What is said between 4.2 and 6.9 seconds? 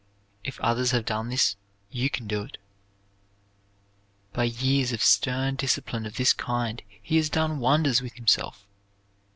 By years of stern discipline of this kind